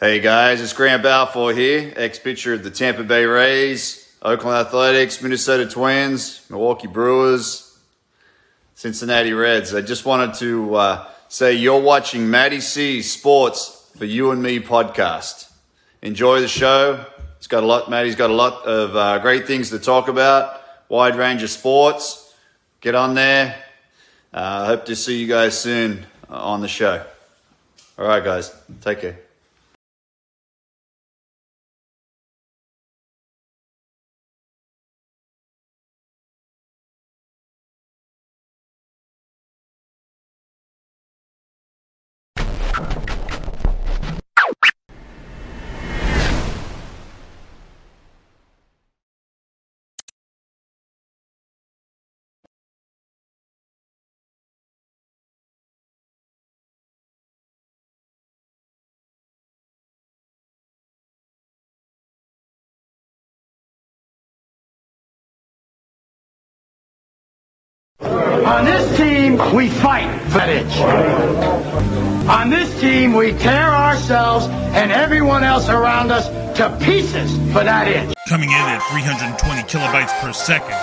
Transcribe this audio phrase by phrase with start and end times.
[0.00, 5.20] Hey guys, it's Grant Balfour here, ex pitcher of the Tampa Bay Rays, Oakland Athletics,
[5.20, 7.76] Minnesota Twins, Milwaukee Brewers,
[8.76, 9.74] Cincinnati Reds.
[9.74, 14.60] I just wanted to uh, say you're watching Matty C Sports for You and Me
[14.60, 15.50] podcast.
[16.00, 17.04] Enjoy the show.
[17.38, 17.90] It's got a lot.
[17.90, 20.62] Matty's got a lot of uh, great things to talk about.
[20.88, 22.32] Wide range of sports.
[22.80, 23.56] Get on there.
[24.32, 27.04] I uh, hope to see you guys soon on the show.
[27.98, 28.54] All right, guys.
[28.80, 29.27] Take care.
[69.38, 72.28] We fight for that itch.
[72.28, 77.88] On this team, we tear ourselves and everyone else around us to pieces for that
[77.88, 78.14] itch.
[78.28, 80.76] Coming in at 320 kilobytes per second,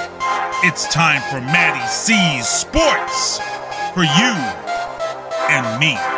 [0.64, 3.40] it's time for Matty C's Sports
[3.94, 4.34] for you
[5.52, 6.15] and me.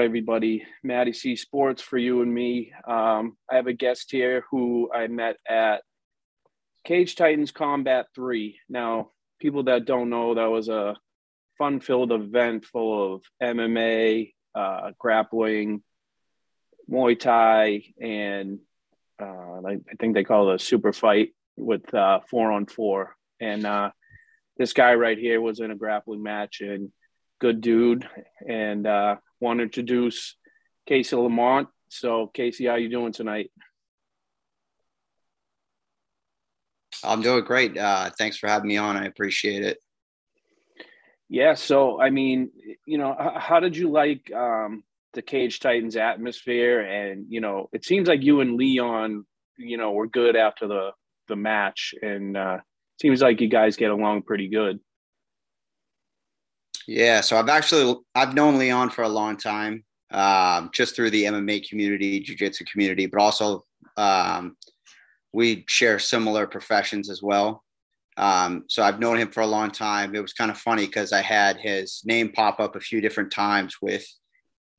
[0.00, 0.64] Everybody.
[0.82, 2.72] Matty C Sports for you and me.
[2.86, 5.82] Um, I have a guest here who I met at
[6.84, 8.58] Cage Titans Combat 3.
[8.68, 10.96] Now, people that don't know, that was a
[11.58, 15.82] fun filled event full of MMA, uh, grappling,
[16.90, 18.60] Muay Thai, and
[19.20, 23.16] uh, I, I think they call it a super fight with uh, four on four.
[23.40, 23.90] And uh,
[24.56, 26.90] this guy right here was in a grappling match and
[27.40, 28.08] good dude.
[28.48, 30.36] And uh, want to introduce
[30.86, 31.68] Casey Lamont.
[31.90, 33.50] So, Casey, how you doing tonight?
[37.04, 37.76] I'm doing great.
[37.76, 38.96] Uh, thanks for having me on.
[38.96, 39.78] I appreciate it.
[41.28, 41.54] Yeah.
[41.54, 42.50] So, I mean,
[42.86, 44.82] you know, how did you like um,
[45.12, 46.80] the Cage Titans atmosphere?
[46.80, 49.24] And you know, it seems like you and Leon,
[49.56, 50.90] you know, were good after the
[51.28, 52.58] the match, and uh,
[53.00, 54.80] seems like you guys get along pretty good.
[56.88, 61.24] Yeah, so I've actually I've known Leon for a long time, um, just through the
[61.24, 63.66] MMA community, jiu-jitsu community, but also
[63.98, 64.56] um,
[65.34, 67.62] we share similar professions as well.
[68.16, 70.14] Um, so I've known him for a long time.
[70.14, 73.32] It was kind of funny because I had his name pop up a few different
[73.32, 74.06] times with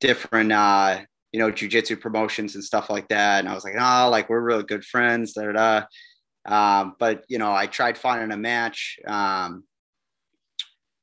[0.00, 3.38] different, uh, you know, jiu-jitsu promotions and stuff like that.
[3.38, 5.34] And I was like, oh, like we're really good friends.
[5.34, 5.82] Da, da.
[6.44, 8.98] Um, but you know, I tried finding a match.
[9.06, 9.62] Um,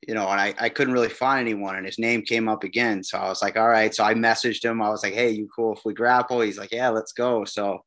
[0.08, 3.04] you know, and I, I couldn't really find anyone and his name came up again.
[3.04, 3.94] So I was like, all right.
[3.94, 4.80] So I messaged him.
[4.80, 6.40] I was like, Hey, you cool if we grapple?
[6.40, 7.44] He's like, yeah, let's go.
[7.44, 7.80] So,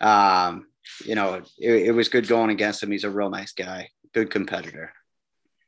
[0.00, 0.66] um,
[1.04, 1.46] you know, it,
[1.86, 2.90] it was good going against him.
[2.90, 4.92] He's a real nice guy, good competitor.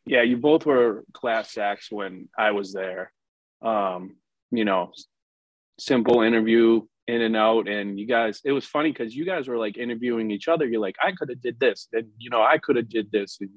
[0.05, 0.23] Yeah.
[0.23, 3.13] You both were class acts when I was there.
[3.63, 4.17] Um,
[4.51, 4.91] you know,
[5.79, 7.69] simple interview in and out.
[7.69, 10.67] And you guys, it was funny because you guys were like interviewing each other.
[10.67, 11.87] You're like, I could have did this.
[11.93, 13.39] And, you know, I could have did this.
[13.41, 13.51] And,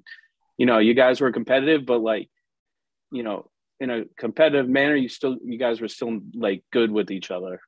[0.57, 2.29] you know, you guys were competitive, but like,
[3.11, 7.11] you know, in a competitive manner, you still, you guys were still like good with
[7.11, 7.59] each other.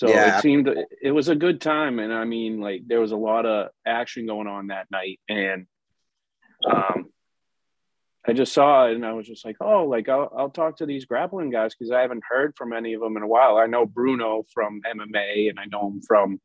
[0.00, 0.38] So yeah.
[0.38, 0.66] it seemed
[1.02, 4.24] it was a good time, and I mean, like there was a lot of action
[4.24, 5.66] going on that night, and
[6.64, 7.10] um,
[8.26, 10.86] I just saw it, and I was just like, oh, like I'll I'll talk to
[10.86, 13.58] these grappling guys because I haven't heard from any of them in a while.
[13.58, 16.40] I know Bruno from MMA, and I know him from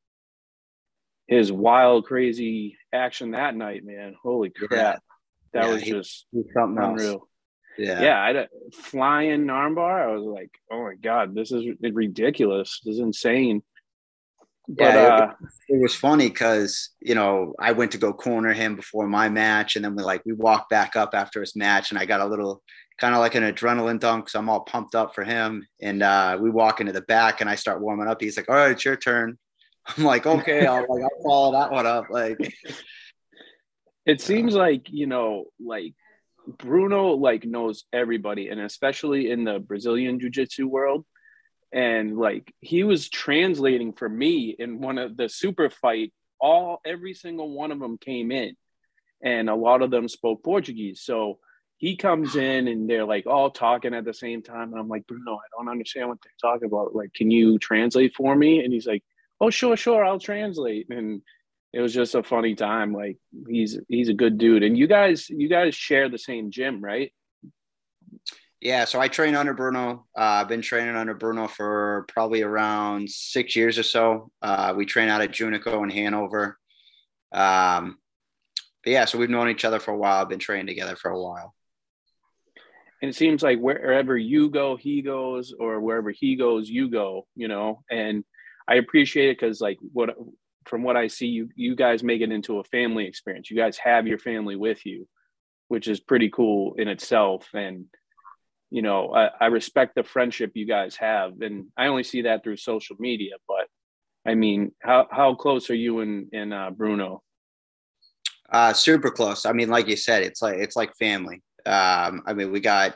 [1.27, 3.85] his wild, crazy action that night.
[3.85, 5.01] Man, holy crap!
[5.55, 7.11] That yeah, was just something unreal.
[7.11, 7.21] Else.
[7.77, 8.21] Yeah, yeah.
[8.21, 10.03] I had a flying armbar.
[10.03, 12.81] I was like, oh my god, this is ridiculous.
[12.83, 13.63] This is insane.
[14.67, 15.33] But yeah, uh,
[15.69, 19.29] it, it, was funny because you know I went to go corner him before my
[19.29, 22.19] match, and then we like we walked back up after his match, and I got
[22.19, 22.61] a little
[22.99, 25.65] kind of like an adrenaline dump because I'm all pumped up for him.
[25.81, 28.19] And uh, we walk into the back, and I start warming up.
[28.19, 29.37] He's like, "All right, it's your turn."
[29.97, 32.37] I'm like, "Okay, I'll like I'll follow that one up." Like,
[34.05, 35.93] it seems like you know like
[36.59, 41.05] bruno like knows everybody and especially in the brazilian jiu-jitsu world
[41.73, 47.13] and like he was translating for me in one of the super fight all every
[47.13, 48.55] single one of them came in
[49.23, 51.39] and a lot of them spoke portuguese so
[51.77, 54.71] he he comes in and they're like all talking at the same time.
[54.71, 56.95] And I'm like, Bruno, I don't understand what they're talking about.
[56.95, 58.63] Like, can you translate for me?
[58.63, 59.03] And he's like,
[59.41, 60.87] Oh, sure, sure, I'll translate.
[60.89, 61.21] And
[61.75, 62.93] it was just a funny time.
[62.93, 63.17] Like
[63.49, 64.63] he's he's a good dude.
[64.63, 67.11] And you guys you guys share the same gym, right?
[68.61, 70.05] Yeah, so I train under Bruno.
[70.17, 74.31] Uh, I've been training under Bruno for probably around six years or so.
[74.41, 76.57] Uh, we train out at Junico in Hanover.
[77.33, 77.97] Um,
[78.83, 80.21] but yeah, so we've known each other for a while.
[80.21, 81.53] I've been training together for a while.
[83.01, 87.27] And it seems like wherever you go, he goes, or wherever he goes, you go.
[87.35, 88.23] You know, and
[88.65, 90.15] I appreciate it because, like, what
[90.65, 93.49] from what I see, you you guys make it into a family experience.
[93.49, 95.07] You guys have your family with you,
[95.67, 97.47] which is pretty cool in itself.
[97.53, 97.85] And
[98.71, 102.43] you know, I, I respect the friendship you guys have, and I only see that
[102.43, 103.35] through social media.
[103.47, 103.67] But
[104.25, 107.21] I mean, how how close are you and and uh, Bruno?
[108.49, 109.45] Uh, super close.
[109.45, 111.41] I mean, like you said, it's like it's like family.
[111.65, 112.95] Um, I mean, we got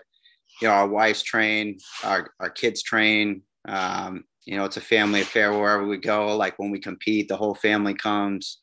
[0.62, 3.44] you know our wives train, our our kids train.
[3.68, 6.36] Um, you know, it's a family affair wherever we go.
[6.36, 8.58] Like when we compete, the whole family comes.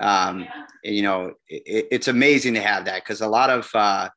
[0.00, 0.46] Um,
[0.84, 4.08] you know, it, it's amazing to have that because a lot of uh,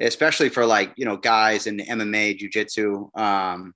[0.00, 3.72] especially for like you know guys in MMA, jiu-jitsu, um,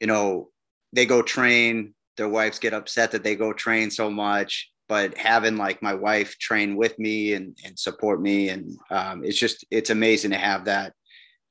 [0.00, 0.48] you know,
[0.94, 1.94] they go train.
[2.16, 6.38] Their wives get upset that they go train so much, but having like my wife
[6.38, 10.64] train with me and, and support me, and um, it's just it's amazing to have
[10.64, 10.94] that.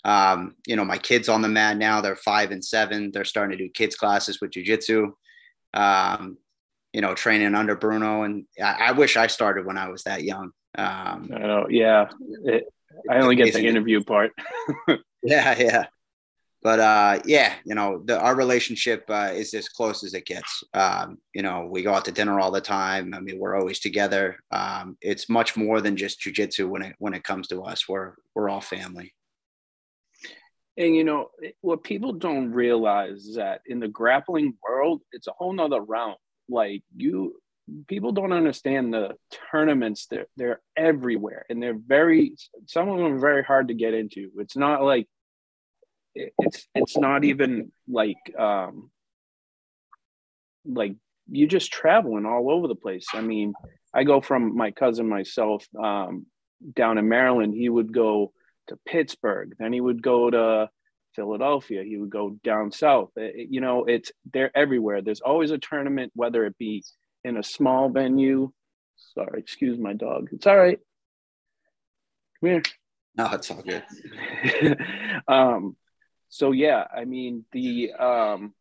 [0.08, 3.12] Um, you know, my kids on the mat now, they're five and seven.
[3.12, 5.12] They're starting to do kids classes with jujitsu.
[5.74, 6.38] Um,
[6.94, 8.24] you know, training under Bruno.
[8.24, 10.52] And I, I, wish I started when I was that young.
[10.78, 11.68] Um, I know.
[11.70, 12.08] Yeah.
[12.46, 12.64] It,
[13.10, 14.32] I only get the interview part.
[15.22, 15.86] yeah, yeah.
[16.64, 20.64] But uh, yeah, you know, the, our relationship uh, is as close as it gets.
[20.74, 23.14] Um, you know, we go out to dinner all the time.
[23.14, 24.38] I mean, we're always together.
[24.52, 27.88] Um, it's much more than just jujitsu when it when it comes to us.
[27.88, 29.14] We're we're all family.
[30.78, 31.30] And you know
[31.62, 36.16] what people don't realize is that in the grappling world, it's a whole nother realm.
[36.50, 37.42] Like you,
[37.88, 39.16] people don't understand the
[39.52, 40.08] tournaments.
[40.10, 42.36] They're, they're everywhere and they're very
[42.68, 44.30] some of them are very hard to get into.
[44.38, 45.08] It's not like
[46.14, 48.90] it's it's not even like um
[50.66, 50.96] like
[51.30, 53.08] you're just traveling all over the place.
[53.14, 53.54] I mean
[53.94, 56.26] i go from my cousin myself um
[56.76, 58.32] down in maryland he would go
[58.68, 60.70] to pittsburgh then he would go to
[61.16, 65.58] philadelphia he would go down south it, you know it's they're everywhere there's always a
[65.58, 66.84] tournament whether it be
[67.28, 68.52] in a small venue.
[69.14, 70.30] Sorry, excuse my dog.
[70.32, 70.80] It's all right.
[72.40, 72.64] Come here.
[73.16, 73.84] No, it's all good.
[75.28, 75.76] um,
[76.30, 78.54] so yeah, I mean the um,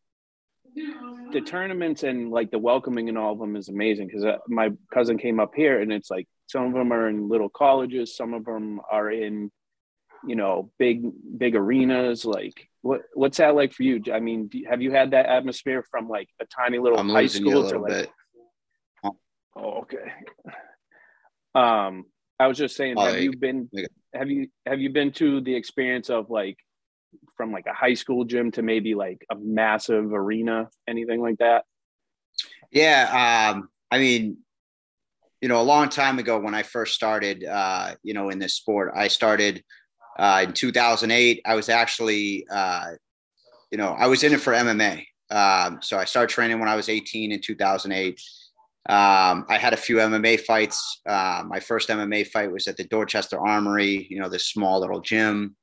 [1.32, 4.70] the tournaments and like the welcoming and all of them is amazing because uh, my
[4.93, 8.35] cousin came up here and it's like some of them are in little colleges, some
[8.35, 9.50] of them are in
[10.26, 12.25] you know big big arenas.
[12.25, 14.02] Like what what's that like for you?
[14.12, 17.26] I mean, do, have you had that atmosphere from like a tiny little I'm high
[17.26, 17.93] school to like?
[17.93, 18.11] Bit.
[19.58, 20.12] Oh, okay.
[21.55, 22.05] Um,
[22.38, 23.70] I was just saying, have you been
[24.14, 26.58] have you have you been to the experience of like
[27.37, 31.64] from like a high school gym to maybe like a massive arena, anything like that?
[32.70, 34.38] Yeah, um, I mean,
[35.40, 38.55] you know, a long time ago when I first started, uh, you know, in this
[38.55, 39.64] sport, I started
[40.18, 41.42] uh, in 2008.
[41.44, 42.92] I was actually, uh,
[43.70, 45.04] you know, I was in it for MMA.
[45.30, 48.20] Um, so I started training when I was 18 in 2008.
[48.88, 51.00] Um, I had a few MMA fights.
[51.06, 55.00] Uh, my first MMA fight was at the Dorchester Armory, you know, this small little
[55.00, 55.56] gym.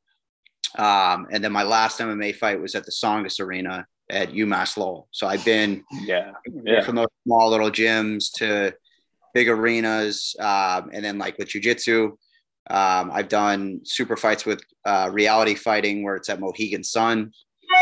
[0.78, 5.08] Um, and then my last MMA fight was at the Tsongas Arena at UMass Lowell.
[5.12, 6.32] So I've been yeah,
[6.66, 6.82] yeah.
[6.82, 8.74] from those small little gyms to
[9.34, 10.36] big arenas.
[10.40, 12.12] Um, and then like with jujitsu,
[12.70, 17.32] um, I've done super fights with uh, reality fighting where it's at Mohegan Sun.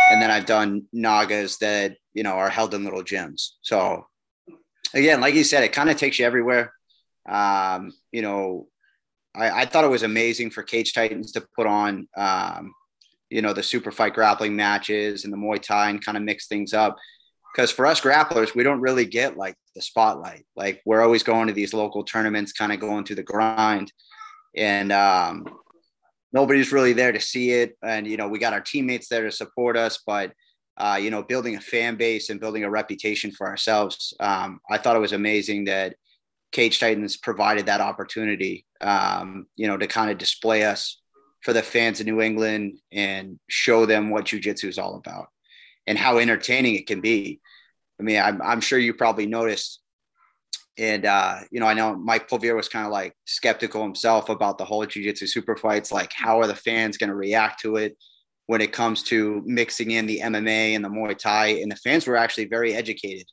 [0.09, 3.51] And then I've done Nagas that, you know, are held in little gyms.
[3.61, 4.05] So
[4.93, 6.73] again, like you said, it kind of takes you everywhere.
[7.27, 8.67] Um, you know,
[9.35, 12.73] I, I, thought it was amazing for Cage Titans to put on, um,
[13.29, 16.47] you know, the super fight grappling matches and the Muay Thai and kind of mix
[16.47, 16.97] things up.
[17.53, 20.45] Because for us grapplers, we don't really get like the spotlight.
[20.55, 23.91] Like we're always going to these local tournaments, kind of going through the grind,
[24.55, 25.45] and um,
[26.33, 27.77] nobody's really there to see it.
[27.83, 30.33] And you know, we got our teammates there to support us, but
[30.77, 34.13] uh, you know, building a fan base and building a reputation for ourselves.
[34.19, 35.95] Um, I thought it was amazing that
[36.51, 41.01] Cage Titans provided that opportunity, um, you know, to kind of display us
[41.41, 45.27] for the fans in New England and show them what jujitsu is all about
[45.87, 47.41] and how entertaining it can be.
[47.99, 49.80] I mean, I'm, I'm sure you probably noticed
[50.77, 54.57] and uh, you know, I know Mike Pulvier was kind of like skeptical himself about
[54.57, 55.91] the whole jiu-jitsu super fights.
[55.91, 57.97] Like, how are the fans going to react to it
[58.47, 61.47] when it comes to mixing in the MMA and the Muay Thai?
[61.61, 63.27] And the fans were actually very educated.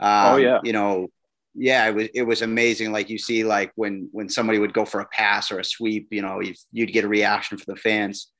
[0.00, 1.08] Um, oh yeah, you know,
[1.54, 2.90] yeah, it was it was amazing.
[2.90, 6.08] Like you see, like when when somebody would go for a pass or a sweep,
[6.10, 8.32] you know, you'd, you'd get a reaction from the fans,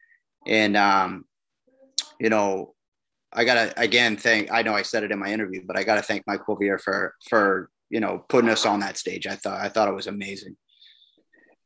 [0.47, 1.25] and um,
[2.19, 2.75] you know,
[3.33, 4.53] I gotta again thank.
[4.53, 7.15] I know I said it in my interview, but I gotta thank Mike Pulvier for
[7.31, 9.27] for you know putting us on that stage.
[9.27, 10.57] I thought I thought it was amazing.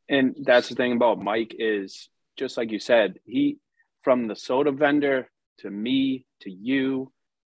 [0.08, 2.08] And that's the thing about Mike is
[2.38, 3.58] just like you said, he
[4.02, 7.12] from the soda vendor to me to you,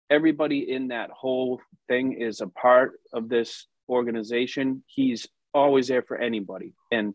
[0.09, 4.83] everybody in that whole thing is a part of this organization.
[4.87, 6.73] He's always there for anybody.
[6.91, 7.13] And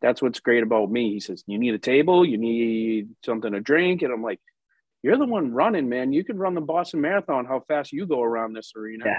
[0.00, 1.12] that's what's great about me.
[1.12, 4.02] He says, You need a table, you need something to drink.
[4.02, 4.40] And I'm like,
[5.02, 6.12] You're the one running, man.
[6.12, 9.04] You could run the Boston Marathon, how fast you go around this arena.
[9.06, 9.16] Yeah.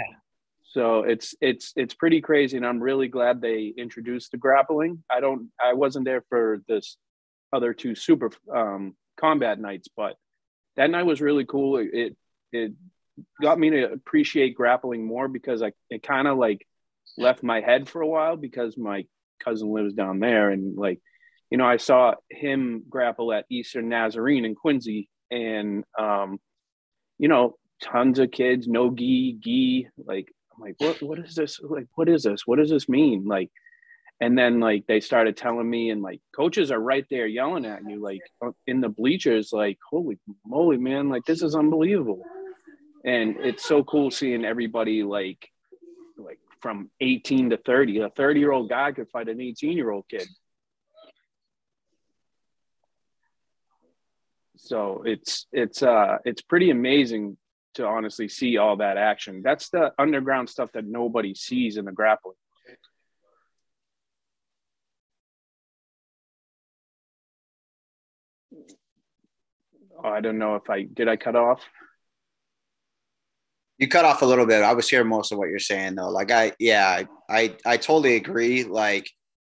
[0.73, 5.03] So it's it's it's pretty crazy, and I'm really glad they introduced the grappling.
[5.09, 6.97] I don't I wasn't there for this
[7.53, 10.15] other two super um, combat nights, but
[10.75, 11.77] that night was really cool.
[11.77, 12.17] It
[12.51, 12.73] it
[13.39, 16.65] got me to appreciate grappling more because I it kind of like
[17.19, 19.05] left my head for a while because my
[19.43, 20.99] cousin lives down there and like
[21.51, 26.39] you know I saw him grapple at Eastern Nazarene in Quincy and um
[27.19, 31.59] you know tons of kids no gi gi like I'm like, what what is this?
[31.61, 32.45] Like, what is this?
[32.45, 33.25] What does this mean?
[33.25, 33.49] Like,
[34.19, 37.81] and then like they started telling me, and like coaches are right there yelling at
[37.87, 42.21] you, like uh, in the bleachers, like, holy moly, man, like this is unbelievable.
[43.05, 45.49] And it's so cool seeing everybody like
[46.17, 47.99] like from 18 to 30.
[47.99, 50.27] A 30 year old guy could fight an 18 year old kid.
[54.55, 57.37] So it's it's uh it's pretty amazing
[57.75, 59.41] to honestly see all that action.
[59.43, 62.35] That's the underground stuff that nobody sees in the grappling.
[70.03, 71.07] Oh, I don't know if I did.
[71.07, 71.61] I cut off.
[73.77, 74.61] You cut off a little bit.
[74.61, 76.09] I was hearing most of what you're saying though.
[76.09, 78.63] Like I, yeah, I, I totally agree.
[78.63, 79.09] Like,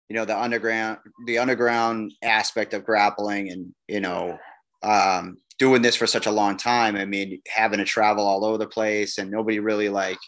[0.09, 4.39] you know, the underground, the underground aspect of grappling, and you know,
[4.81, 6.95] um, doing this for such a long time.
[6.95, 10.19] I mean, having to travel all over the place and nobody really like,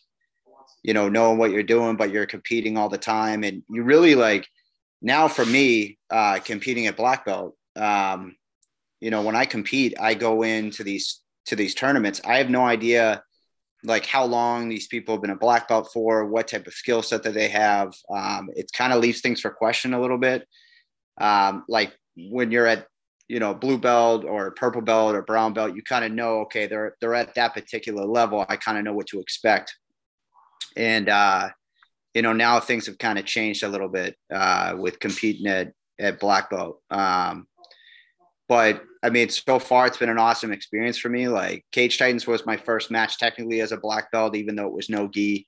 [0.83, 3.43] you know, knowing what you're doing, but you're competing all the time.
[3.43, 4.47] And you really like
[5.01, 8.35] now for me, uh, competing at black belt, um,
[8.99, 12.21] you know, when I compete, I go into these, to these tournaments.
[12.25, 13.23] I have no idea
[13.83, 17.01] like how long these people have been a black belt for, what type of skill
[17.01, 17.93] set that they have.
[18.13, 20.45] Um, it kind of leaves things for question a little bit.
[21.19, 22.87] Um, like when you're at
[23.29, 26.65] you know blue belt or purple belt or brown belt you kind of know okay
[26.65, 29.77] they're they're at that particular level i kind of know what to expect.
[30.75, 31.49] And uh
[32.13, 35.71] you know now things have kind of changed a little bit uh with competing at
[35.99, 36.81] at black belt.
[36.89, 37.47] Um
[38.47, 41.27] but i mean so far it's been an awesome experience for me.
[41.27, 44.73] Like cage titans was my first match technically as a black belt even though it
[44.73, 45.45] was no gi.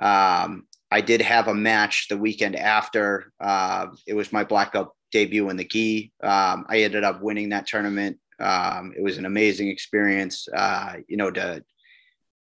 [0.00, 4.94] Um i did have a match the weekend after uh it was my black belt
[5.10, 6.12] debut in the gi.
[6.22, 8.18] Um, I ended up winning that tournament.
[8.38, 11.62] Um, it was an amazing experience, uh, you know, to,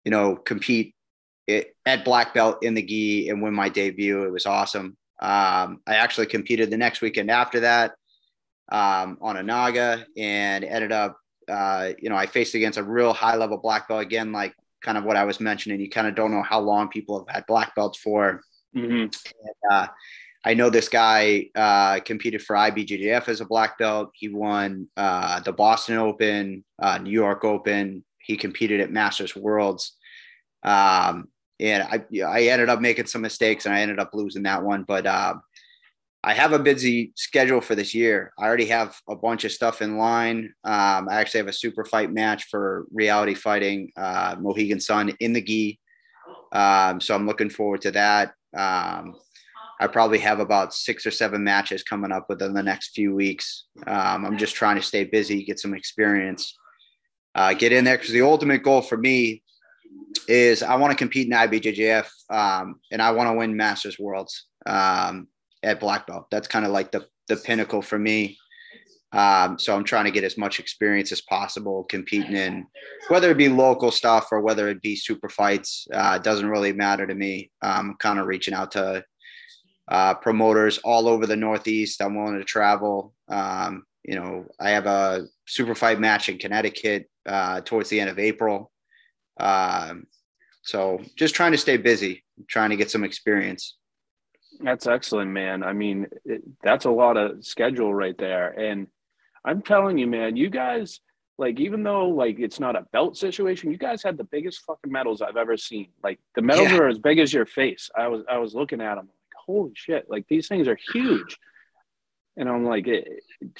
[0.05, 0.95] you know, compete
[1.47, 4.23] it, at black belt in the gi and win my debut.
[4.23, 4.97] It was awesome.
[5.21, 7.91] Um, I actually competed the next weekend after that
[8.71, 11.17] um, on a Naga and ended up,
[11.49, 14.97] uh, you know, I faced against a real high level black belt again, like kind
[14.97, 15.81] of what I was mentioning.
[15.81, 18.41] You kind of don't know how long people have had black belts for.
[18.75, 18.91] Mm-hmm.
[18.91, 19.11] And,
[19.69, 19.87] uh,
[20.45, 24.11] I know this guy uh, competed for IBJJF as a black belt.
[24.13, 28.05] He won uh, the Boston Open, uh, New York Open.
[28.19, 29.97] He competed at Masters Worlds.
[30.63, 31.27] Um,
[31.59, 34.83] and I, I ended up making some mistakes and I ended up losing that one.
[34.83, 35.35] But uh,
[36.23, 38.31] I have a busy schedule for this year.
[38.37, 40.53] I already have a bunch of stuff in line.
[40.63, 45.33] Um, I actually have a super fight match for reality fighting uh, Mohegan Sun in
[45.33, 45.79] the gi.
[46.53, 48.33] Um, so I'm looking forward to that.
[48.57, 49.15] Um,
[49.79, 53.65] I probably have about six or seven matches coming up within the next few weeks.
[53.87, 56.57] Um, I'm just trying to stay busy, get some experience,
[57.35, 59.41] uh, get in there because the ultimate goal for me
[60.27, 64.45] is I want to compete in IBJJF um, and I want to win Masters Worlds
[64.65, 65.27] um,
[65.63, 66.27] at black belt.
[66.29, 68.37] That's kind of like the the pinnacle for me.
[69.11, 72.67] Um, so I'm trying to get as much experience as possible competing in
[73.07, 75.87] whether it be local stuff or whether it be super fights.
[75.91, 77.49] Uh, doesn't really matter to me.
[77.61, 79.03] I'm kind of reaching out to
[79.89, 82.01] uh, promoters all over the Northeast.
[82.01, 83.13] I'm willing to travel.
[83.27, 88.09] Um, you know, I have a super fight match in Connecticut uh, towards the end
[88.09, 88.71] of April.
[89.39, 90.05] Um,
[90.61, 93.77] so just trying to stay busy, trying to get some experience.
[94.61, 95.63] That's excellent, man.
[95.63, 98.49] I mean, it, that's a lot of schedule right there.
[98.59, 98.87] And
[99.45, 100.99] I'm telling you, man, you guys,
[101.37, 104.91] like, even though like it's not a belt situation, you guys had the biggest fucking
[104.91, 105.87] medals I've ever seen.
[106.03, 106.79] Like, the medals Yeah.
[106.79, 107.89] are as big as your face.
[107.97, 109.09] I was I was looking at them,
[109.49, 110.05] holy shit!
[110.09, 111.37] Like these things are huge.
[112.37, 113.07] And I'm like, it,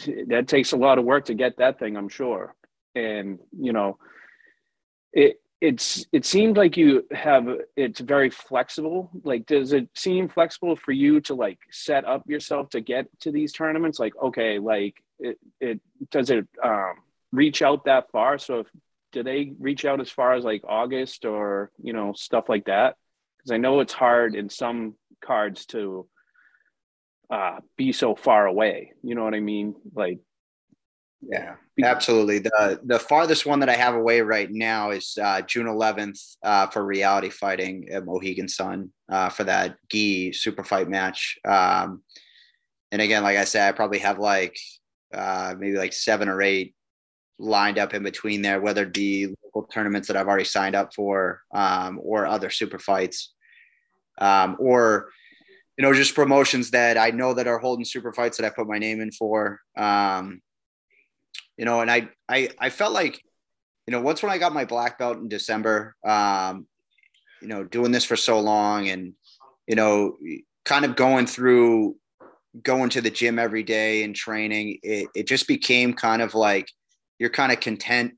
[0.06, 2.56] it- that takes a lot of work to get that thing, I'm sure.
[2.96, 3.98] And you know,
[5.14, 10.76] it it's it seemed like you have it's very flexible like does it seem flexible
[10.78, 14.96] for you to like set up yourself to get to these tournaments like okay like
[15.20, 15.82] it, it
[16.12, 16.94] does it um
[17.34, 18.68] reach out that far so if
[19.12, 22.96] do they reach out as far as like august or you know stuff like that
[23.38, 26.08] because i know it's hard in some cards to
[27.32, 30.20] uh be so far away you know what i mean like
[31.22, 32.40] Yeah, absolutely.
[32.40, 36.68] The the farthest one that I have away right now is uh, June 11th uh,
[36.68, 41.38] for reality fighting at Mohegan Sun uh, for that gi super fight match.
[41.46, 42.04] Um,
[42.92, 44.58] and again, like I said, I probably have like
[45.14, 46.76] uh, maybe like seven or eight
[47.38, 50.94] lined up in between there, whether it be local tournaments that I've already signed up
[50.94, 53.34] for um, or other super fights,
[54.20, 55.10] um, or
[55.78, 58.68] you know just promotions that I know that are holding super fights that I put
[58.68, 59.60] my name in for.
[59.78, 60.42] Um,
[61.58, 63.22] you know, and I, I, I felt like,
[63.86, 66.66] you know, once when I got my black belt in December, um,
[67.42, 69.14] you know, doing this for so long and,
[69.68, 70.18] you know,
[70.64, 71.98] kind of going through,
[72.64, 76.72] going to the gym every day and training, it, it just became kind of like,
[77.20, 78.14] you're kind of content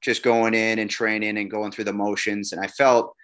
[0.00, 2.52] just going in and training and going through the motions.
[2.52, 3.16] And I felt,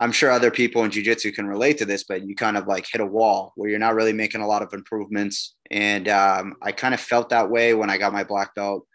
[0.00, 2.86] I'm sure other people in jujitsu can relate to this, but you kind of like
[2.90, 5.56] hit a wall where you're not really making a lot of improvements.
[5.70, 8.86] And um, I kind of felt that way when I got my black belt.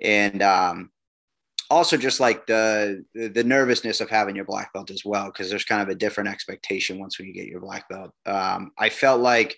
[0.00, 0.90] And um,
[1.70, 5.64] also just like the the nervousness of having your black belt as well because there's
[5.64, 8.12] kind of a different expectation once when you get your black belt.
[8.26, 9.56] Um, i felt like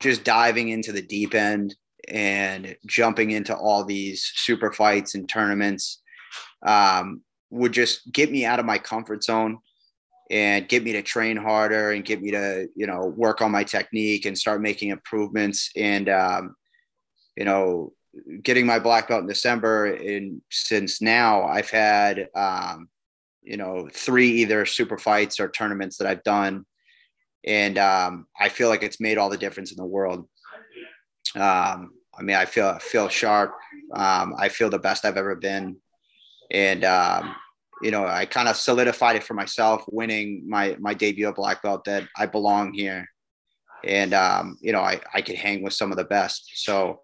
[0.00, 1.74] just diving into the deep end
[2.08, 6.00] and jumping into all these super fights and tournaments
[6.64, 9.58] um, would just get me out of my comfort zone
[10.30, 13.64] and get me to train harder and get me to you know work on my
[13.64, 16.54] technique and start making improvements and um,
[17.36, 17.92] you know
[18.42, 22.88] getting my black belt in December and since now I've had um,
[23.42, 26.64] you know three either super fights or tournaments that I've done
[27.44, 30.28] and um, I feel like it's made all the difference in the world.
[31.34, 33.54] Um, I mean I feel I feel sharp.
[33.94, 35.76] Um, I feel the best I've ever been
[36.50, 37.34] and um,
[37.82, 41.62] you know I kind of solidified it for myself winning my my debut at black
[41.62, 43.06] belt that I belong here
[43.84, 47.00] and um, you know I, I could hang with some of the best so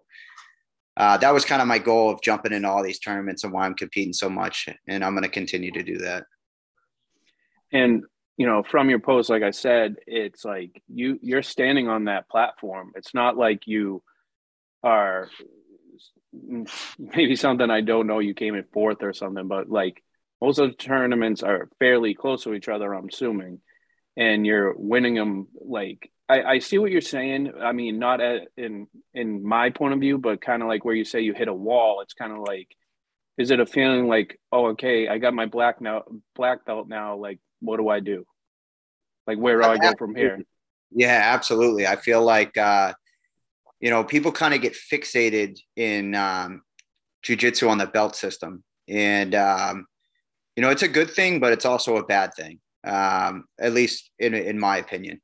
[0.97, 3.65] uh, that was kind of my goal of jumping into all these tournaments and why
[3.65, 4.69] I'm competing so much.
[4.87, 6.23] And I'm going to continue to do that.
[7.71, 8.03] and
[8.37, 12.29] you know from your post like i said it's like you you're standing on that
[12.29, 14.03] platform it's not like you
[14.83, 15.29] are
[16.99, 20.03] maybe something i don't know you came in fourth or something but like
[20.41, 23.59] most of the tournaments are fairly close to each other i'm assuming
[24.17, 27.51] and you're winning them like I, I see what you're saying.
[27.61, 30.95] I mean, not at, in in my point of view, but kind of like where
[30.95, 32.01] you say you hit a wall.
[32.01, 32.67] It's kind of like,
[33.37, 36.03] is it a feeling like, oh, okay, I got my black now
[36.35, 37.15] black belt now.
[37.15, 38.25] Like, what do I do?
[39.27, 40.39] Like, where do I go from here?
[40.91, 41.87] Yeah, absolutely.
[41.87, 42.93] I feel like, uh,
[43.79, 46.61] you know, people kind of get fixated in um,
[47.23, 48.63] jujitsu on the belt system.
[48.87, 49.87] And, um,
[50.55, 54.09] you know, it's a good thing, but it's also a bad thing, um, at least
[54.19, 55.21] in, in my opinion.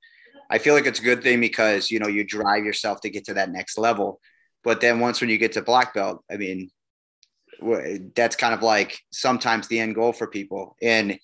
[0.49, 3.25] I feel like it's a good thing because, you know, you drive yourself to get
[3.25, 4.19] to that next level.
[4.63, 6.69] But then once when you get to black belt, I mean,
[8.15, 10.75] that's kind of like sometimes the end goal for people.
[10.81, 11.17] And,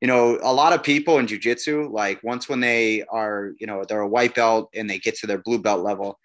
[0.00, 3.84] you know, a lot of people in jujitsu, like once when they are, you know,
[3.88, 6.18] they're a white belt and they get to their blue belt level,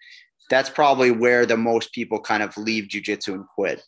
[0.50, 3.82] that's probably where the most people kind of leave jujitsu and quit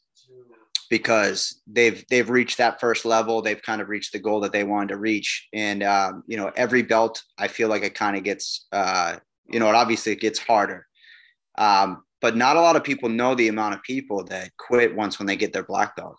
[0.92, 3.40] because they've they've reached that first level.
[3.40, 6.52] They've kind of reached the goal that they wanted to reach, and um, you know,
[6.54, 9.16] every belt, I feel like it kind of gets, uh,
[9.50, 10.86] you know, it obviously it gets harder.
[11.56, 15.18] Um, but not a lot of people know the amount of people that quit once
[15.18, 16.18] when they get their black belt.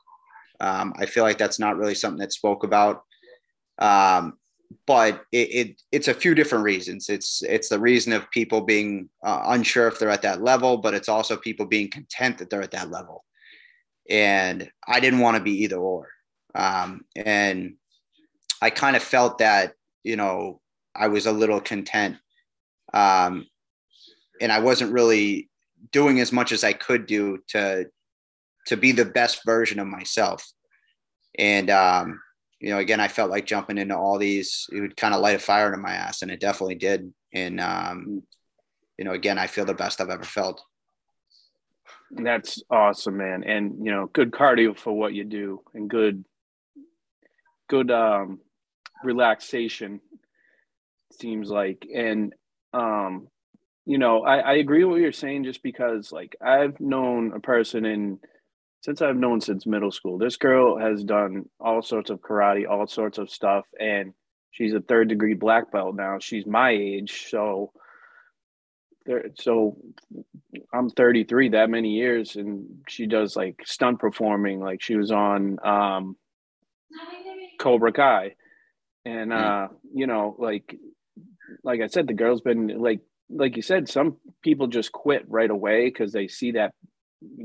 [0.59, 3.03] Um, I feel like that's not really something that's spoke about.
[3.77, 4.39] Um,
[4.87, 7.09] but it, it, it's a few different reasons.
[7.09, 10.95] It's it's the reason of people being uh, unsure if they're at that level, but
[10.95, 13.23] it's also people being content that they're at that level.
[14.09, 16.09] And I didn't want to be either or.
[16.55, 17.75] Um, and
[18.61, 20.61] I kind of felt that you know
[20.95, 22.17] I was a little content,
[22.93, 23.47] um,
[24.39, 25.49] and I wasn't really
[25.91, 27.85] doing as much as I could do to
[28.67, 30.45] to be the best version of myself.
[31.37, 32.19] And um,
[32.59, 35.35] you know, again, I felt like jumping into all these, it would kind of light
[35.35, 37.13] a fire into my ass, and it definitely did.
[37.33, 38.23] And um,
[38.97, 40.61] you know, again, I feel the best I've ever felt.
[42.15, 43.43] That's awesome, man.
[43.43, 46.23] And you know, good cardio for what you do and good
[47.69, 48.39] good um
[49.03, 49.99] relaxation
[51.11, 51.87] seems like.
[51.93, 52.33] And
[52.73, 53.27] um,
[53.85, 57.39] you know, I, I agree with what you're saying just because like I've known a
[57.39, 58.19] person in
[58.81, 60.17] since I've known since middle school.
[60.17, 64.13] This girl has done all sorts of karate, all sorts of stuff, and
[64.51, 66.19] she's a third degree black belt now.
[66.19, 67.71] She's my age, so
[69.35, 69.77] so
[70.73, 75.57] I'm 33 that many years and she does like stunt performing like she was on
[75.63, 76.15] um
[77.59, 78.35] Cobra Kai
[79.05, 79.37] and hmm.
[79.37, 80.77] uh you know like
[81.63, 85.49] like I said the girl's been like like you said some people just quit right
[85.49, 86.73] away cuz they see that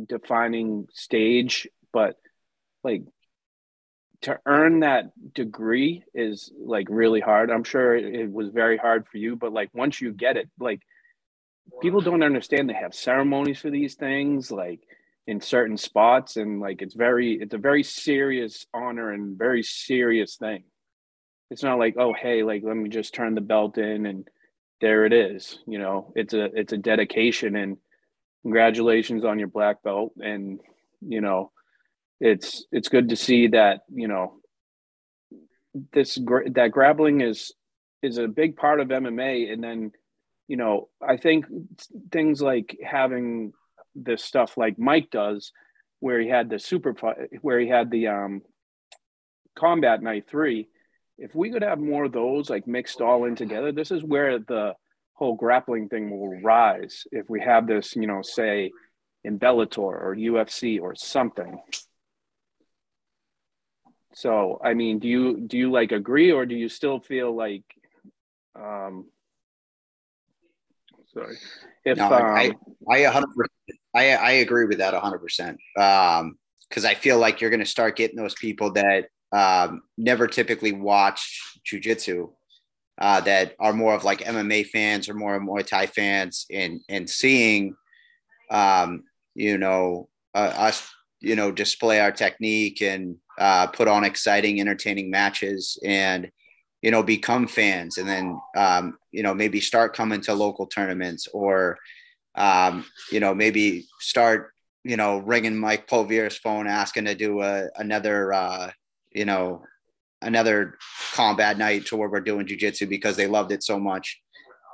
[0.07, 2.16] defining stage but
[2.85, 3.03] like
[4.23, 7.53] to earn that degree is like really hard.
[7.53, 10.81] I'm sure it was very hard for you but like once you get it like
[11.81, 14.81] people don't understand they have ceremonies for these things like
[15.27, 20.37] in certain spots and like it's very it's a very serious honor and very serious
[20.37, 20.65] thing.
[21.51, 24.29] It's not like oh hey like let me just turn the belt in and
[24.81, 26.13] there it is you know?
[26.15, 27.77] It's a it's a dedication and
[28.43, 30.61] congratulations on your black belt and
[31.01, 31.53] you know
[32.21, 34.35] it's it's good to see that you know
[35.93, 36.19] this
[36.53, 37.53] that grappling is
[38.03, 39.93] is a big part of MMA and then
[40.49, 41.47] you know, I think
[42.11, 43.53] things like having
[43.95, 45.53] this stuff like Mike does,
[46.01, 46.95] where he had the super,
[47.43, 48.43] where he had the um,
[49.57, 50.69] combat night three.
[51.19, 54.39] If we could have more of those like mixed all in together, this is where
[54.39, 54.75] the
[55.13, 57.07] whole grappling thing will rise.
[57.13, 58.71] If we have this, you know, say
[59.25, 61.61] in Bellator or UFC or something.
[64.15, 67.65] So, I mean, do you do you like agree or do you still feel like
[68.55, 69.07] um
[71.12, 71.37] Sorry.
[71.85, 72.53] If no, um, I,
[72.90, 73.25] I, I 100%,
[73.94, 75.57] I, I agree with that 100%.
[75.79, 80.27] Um, because I feel like you're going to start getting those people that um, never
[80.27, 82.31] typically watch jujitsu,
[83.01, 87.09] uh, that are more of like MMA fans or more Muay Thai fans, and and
[87.09, 87.75] seeing,
[88.51, 90.90] um, you know, uh, us,
[91.21, 96.31] you know, display our technique and uh, put on exciting, entertaining matches, and
[96.83, 101.29] you know, become fans and then, um, you know, maybe start coming to local tournaments
[101.33, 101.79] or,
[102.35, 104.53] um, you know, maybe start,
[104.85, 108.71] you know, ringing Mike Povier's phone, asking to do a, another, uh,
[109.12, 109.62] you know,
[110.23, 110.79] another
[111.14, 114.21] combat night to where we're doing jujitsu because they loved it so much.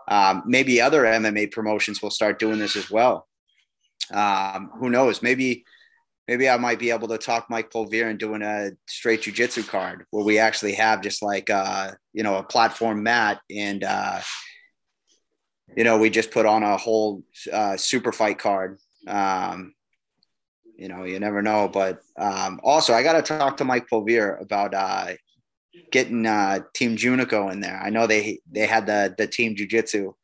[0.09, 3.27] Um, maybe other MMA promotions will start doing this as well.
[4.13, 5.23] Um, who knows?
[5.23, 5.65] Maybe
[6.29, 10.07] maybe I might be able to talk Mike Povier and doing a straight jujitsu card
[10.11, 14.21] where we actually have just like uh, you know a platform mat and uh,
[15.77, 18.79] you know we just put on a whole uh, super fight card.
[19.07, 19.75] Um,
[20.77, 21.69] you know, you never know.
[21.69, 25.13] But um, also, I got to talk to Mike Povier about uh,
[25.93, 27.81] getting uh, Team Junico in there.
[27.81, 30.15] I know they they had the the team jujitsu.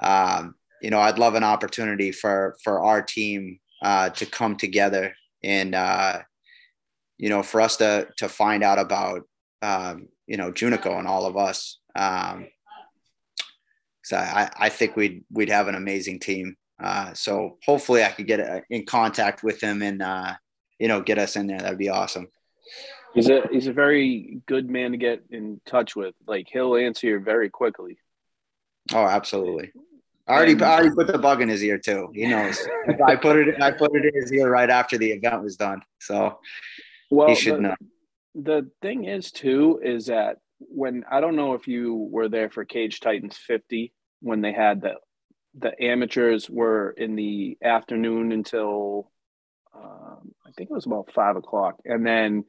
[0.00, 5.14] Um, you know, I'd love an opportunity for for our team uh, to come together
[5.42, 6.20] and uh,
[7.18, 9.22] you know for us to to find out about
[9.62, 11.78] um, you know Junico and all of us.
[11.94, 12.48] Um,
[14.04, 16.56] so I, I think we'd we'd have an amazing team.
[16.82, 20.34] Uh, so hopefully I could get uh, in contact with him and uh,
[20.78, 21.58] you know get us in there.
[21.58, 22.28] That'd be awesome.
[23.14, 26.14] He's a he's a very good man to get in touch with.
[26.26, 27.98] Like he'll answer you very quickly.
[28.92, 29.72] Oh, absolutely.
[30.32, 32.10] I already, I already put the bug in his ear too.
[32.14, 32.66] He knows.
[33.06, 33.60] I put it.
[33.60, 35.82] I put it in his ear right after the event was done.
[36.00, 36.38] So
[37.10, 37.74] well, he should the, know.
[38.34, 42.64] The thing is too is that when I don't know if you were there for
[42.64, 44.94] Cage Titans 50 when they had the
[45.58, 49.10] the amateurs were in the afternoon until
[49.74, 52.44] um, I think it was about five o'clock, and then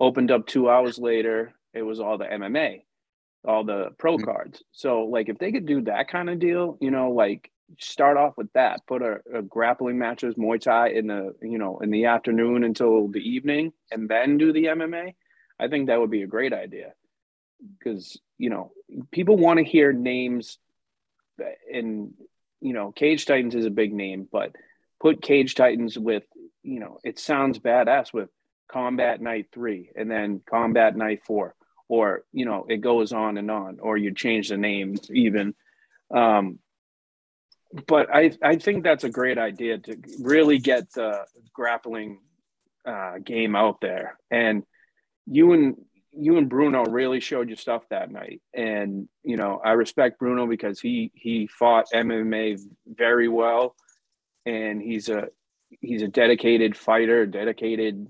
[0.00, 1.54] opened up two hours later.
[1.72, 2.82] It was all the MMA
[3.44, 4.24] all the pro mm-hmm.
[4.24, 4.62] cards.
[4.72, 8.34] So like if they could do that kind of deal, you know, like start off
[8.36, 12.06] with that, put a, a, grappling matches, Muay Thai in the, you know, in the
[12.06, 15.14] afternoon until the evening and then do the MMA.
[15.58, 16.92] I think that would be a great idea
[17.78, 18.72] because, you know,
[19.10, 20.58] people want to hear names
[21.72, 22.12] and,
[22.60, 24.54] you know, Cage Titans is a big name, but
[25.00, 26.24] put Cage Titans with,
[26.62, 28.28] you know, it sounds badass with
[28.70, 31.54] Combat Night 3 and then Combat Night 4
[31.92, 35.54] or you know it goes on and on or you change the name even.
[36.10, 36.58] Um,
[37.86, 42.20] but I, I think that's a great idea to really get the grappling
[42.86, 44.18] uh, game out there.
[44.30, 44.62] And
[45.26, 45.76] you and
[46.12, 50.46] you and Bruno really showed your stuff that night, and you know I respect Bruno
[50.46, 53.76] because he he fought MMA very well,
[54.46, 55.28] and he's a
[55.68, 58.06] he's a dedicated fighter, dedicated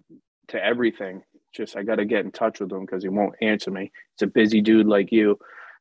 [0.48, 1.24] to everything.
[1.52, 3.92] Just I got to get in touch with him because he won't answer me.
[4.14, 5.38] It's a busy dude like you.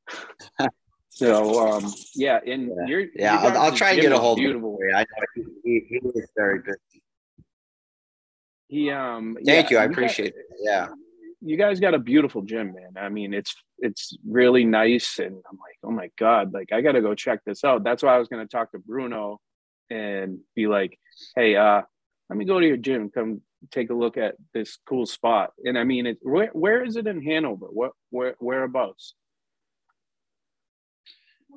[1.10, 4.45] so um, yeah, and Yeah, you're yeah I'll, I'll try and get a hold of
[4.45, 4.51] him.
[4.51, 4.79] beautiful.
[4.95, 5.05] I know
[5.36, 7.01] he, he, he is very busy.
[8.67, 9.77] He um Thank yeah, you.
[9.77, 10.45] I appreciate it.
[10.62, 10.88] Yeah.
[11.41, 12.93] you guys got a beautiful gym, man.
[13.03, 16.93] I mean, it's it's really nice, and I'm like, oh my god, like I got
[16.93, 17.84] to go check this out.
[17.84, 19.39] That's why I was going to talk to Bruno
[19.89, 20.97] and be like,
[21.36, 21.81] hey, uh,
[22.29, 25.52] let me go to your gym, come take a look at this cool spot.
[25.63, 27.67] And I mean, it where where is it in Hanover?
[27.67, 29.15] What where whereabouts?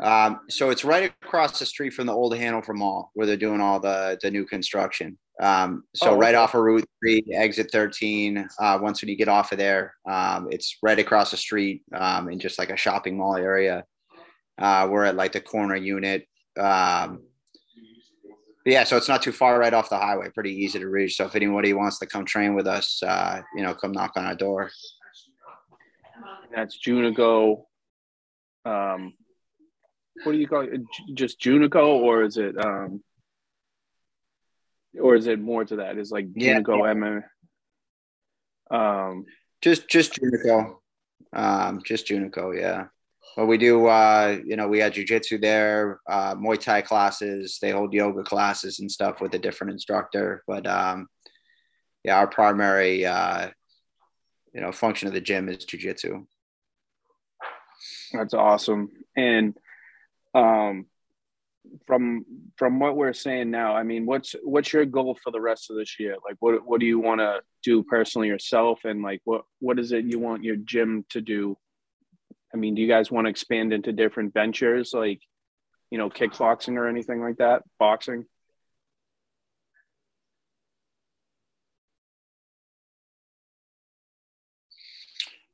[0.02, 3.60] Um, so it's right across the street from the old Hanover Mall where they're doing
[3.60, 5.18] all the the new construction.
[5.40, 6.42] Um, so Oh, right okay.
[6.42, 8.48] off of Route Three, exit 13.
[8.58, 12.28] Uh, once when you get off of there, um, it's right across the street um,
[12.28, 13.84] in just like a shopping mall area.
[14.58, 16.26] Uh, we're at like the corner unit.
[16.58, 17.22] Um,
[18.64, 21.16] but yeah, so it's not too far right off the highway, pretty easy to reach.
[21.16, 24.24] So if anybody wants to come train with us, uh, you know, come knock on
[24.24, 24.70] our door.
[26.54, 27.66] That's Junico.
[28.64, 29.12] Um,
[30.22, 30.80] what do you call it?
[31.12, 33.02] Just Junico, or is it um,
[34.98, 35.98] or is it more to that?
[35.98, 37.22] Is like Yeah, Junico
[38.70, 38.74] MM?
[38.74, 39.26] Um,
[39.60, 40.76] Just just Junico.
[41.32, 42.86] Um, just Junico, yeah.
[43.36, 47.70] But we do uh, you know, we had jujitsu there, uh, Muay Thai classes, they
[47.70, 50.42] hold yoga classes and stuff with a different instructor.
[50.46, 51.08] But um
[52.04, 53.50] yeah, our primary uh
[54.52, 56.26] you know function of the gym is jujitsu.
[58.12, 58.90] That's awesome.
[59.16, 59.56] And
[60.34, 60.86] um
[61.86, 62.24] from
[62.56, 65.76] from what we're saying now, I mean, what's what's your goal for the rest of
[65.76, 66.16] this year?
[66.24, 69.92] Like what what do you want to do personally yourself and like what what is
[69.92, 71.56] it you want your gym to do?
[72.54, 75.20] I mean, do you guys want to expand into different ventures like
[75.94, 77.62] you know, kickboxing or anything like that?
[77.78, 78.26] Boxing?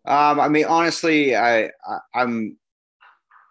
[0.07, 2.57] Um, I mean, honestly, I, I I'm,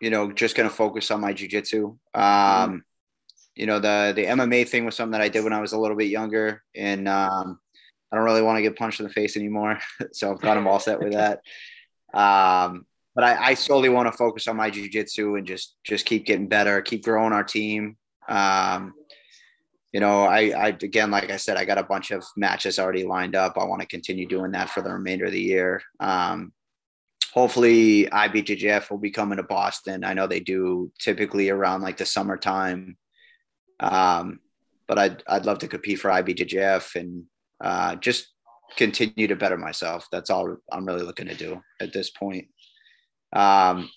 [0.01, 1.95] you know, just gonna focus on my jujitsu.
[2.15, 2.83] Um,
[3.55, 5.79] you know, the the MMA thing was something that I did when I was a
[5.79, 7.59] little bit younger, and um,
[8.11, 9.77] I don't really want to get punched in the face anymore,
[10.11, 11.41] so I've got them all set with that.
[12.15, 12.87] Um,
[13.19, 16.47] but I, I solely want to focus on my jujitsu and just just keep getting
[16.47, 17.97] better, keep growing our team.
[18.29, 18.93] Um,
[19.91, 23.03] you know, I, I again, like I said, I got a bunch of matches already
[23.03, 23.57] lined up.
[23.57, 25.81] I want to continue doing that for the remainder of the year.
[25.99, 26.53] Um,
[27.33, 30.05] hopefully, IBJJF will be coming to Boston.
[30.05, 32.95] I know they do typically around like the summertime.
[33.81, 34.39] Um,
[34.87, 37.25] but I'd I'd love to compete for IBJJF and
[37.59, 38.27] uh, just
[38.77, 40.07] continue to better myself.
[40.09, 42.47] That's all I'm really looking to do at this point.
[43.33, 43.89] Um,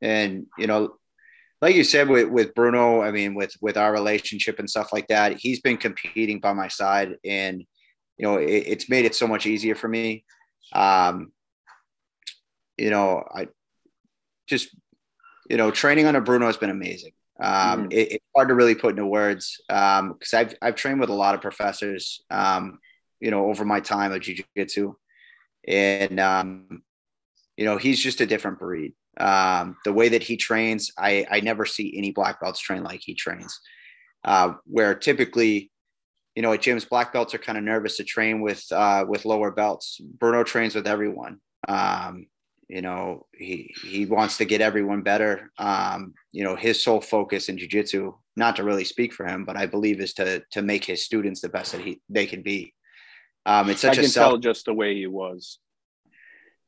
[0.00, 0.96] and you know,
[1.60, 5.08] like you said with, with Bruno, I mean, with with our relationship and stuff like
[5.08, 7.64] that, he's been competing by my side, and
[8.16, 10.24] you know, it, it's made it so much easier for me.
[10.72, 11.32] Um,
[12.78, 13.48] you know, I
[14.48, 14.74] just
[15.48, 17.12] you know, training under Bruno has been amazing.
[17.40, 17.92] Um, Mhm.
[17.92, 21.14] it, it's hard to really put into words Um, because I've I've trained with a
[21.14, 22.78] lot of professors, um,
[23.20, 24.94] you know, over my time of jiu-jitsu,
[25.66, 26.82] and um,
[27.60, 28.94] you know, he's just a different breed.
[29.18, 33.02] Um, the way that he trains, I, I never see any black belts train like
[33.02, 33.60] he trains.
[34.24, 35.70] Uh, where typically,
[36.34, 39.26] you know, at gyms, black belts are kind of nervous to train with uh, with
[39.26, 40.00] lower belts.
[40.00, 41.38] Bruno trains with everyone.
[41.68, 42.28] Um,
[42.66, 45.52] you know, he he wants to get everyone better.
[45.58, 49.58] Um, you know, his sole focus in jujitsu, not to really speak for him, but
[49.58, 52.72] I believe is to to make his students the best that he they can be.
[53.44, 55.58] Um, it's I such a self tell just the way he was.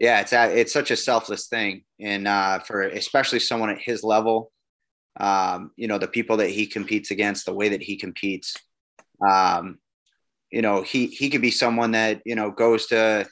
[0.02, 1.84] Yeah it's a, it's such a selfless thing.
[2.00, 4.52] And uh, for especially someone at his level
[5.18, 8.54] um, you know the people that he competes against the way that he competes
[9.26, 9.78] um,
[10.50, 13.26] you know he he could be someone that you know goes to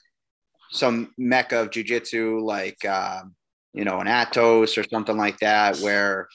[0.71, 3.35] some mecca of jujitsu like um,
[3.75, 6.29] you know an atos or something like that where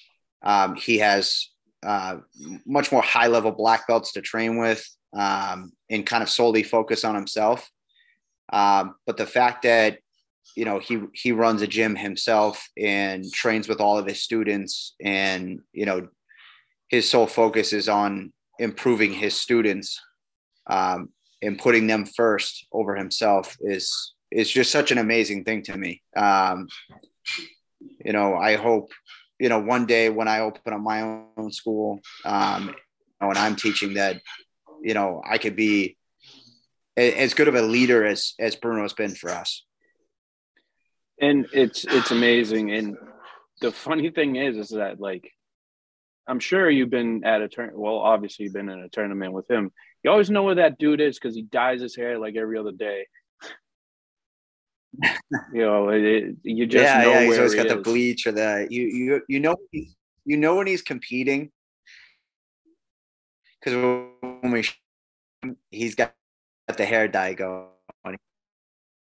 [0.44, 1.50] um, he has
[1.86, 2.18] uh,
[2.66, 7.04] much more high level black belts to train with um, and kind of solely focus
[7.04, 7.70] on himself.
[8.52, 10.00] Um, but the fact that
[10.56, 14.96] you know he he runs a gym himself and trains with all of his students
[15.02, 16.08] and you know
[16.90, 20.02] his sole focus is on improving his students
[20.70, 21.10] um,
[21.42, 26.02] and putting them first over himself is is just such an amazing thing to me.
[26.16, 26.68] Um,
[28.04, 28.92] you know i hope
[29.40, 31.02] you know one day when i open up my
[31.38, 32.74] own school um, you
[33.22, 34.22] know, and i'm teaching that
[34.82, 35.98] you know i could be
[36.98, 39.66] as good of a leader as as bruno's been for us
[41.20, 42.72] and it's it's amazing.
[42.72, 42.98] And
[43.62, 45.32] the funny thing is, is that like,
[46.28, 47.72] I'm sure you've been at a turn.
[47.74, 49.72] Well, obviously you've been in a tournament with him.
[50.04, 52.72] You always know where that dude is because he dyes his hair like every other
[52.72, 53.08] day.
[55.54, 57.26] you know, it, you just yeah, know yeah.
[57.26, 59.56] He's always he got the bleach or the you you you know
[60.26, 61.52] you know when he's competing
[63.60, 64.64] because when we
[65.72, 66.14] he's got
[66.78, 67.68] the hair dye going,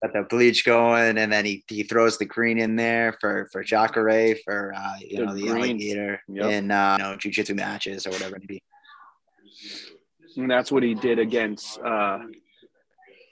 [0.02, 3.62] got the bleach going, and then he he throws the green in there for for
[3.62, 5.56] Jacare for uh, you The know the green.
[5.76, 6.50] alligator Yep.
[6.50, 8.60] in uh, you know jujitsu matches or whatever it be.
[10.36, 12.20] And that's what he did against uh,